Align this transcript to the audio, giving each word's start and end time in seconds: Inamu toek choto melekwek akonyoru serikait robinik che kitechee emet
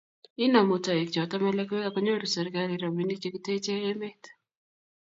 Inamu 0.45 0.75
toek 0.85 1.09
choto 1.15 1.35
melekwek 1.43 1.87
akonyoru 1.87 2.25
serikait 2.29 2.79
robinik 2.83 3.19
che 3.21 3.29
kitechee 3.33 3.81
emet 3.91 4.23